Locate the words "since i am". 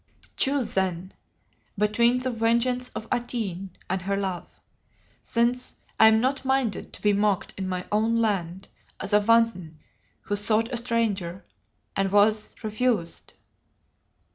5.21-6.19